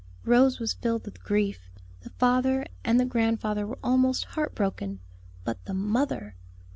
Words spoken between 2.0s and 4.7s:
father, and grandfather were almost heart